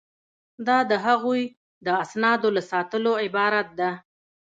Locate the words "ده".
3.79-3.91